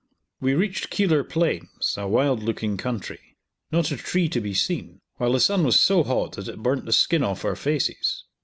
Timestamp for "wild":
2.07-2.41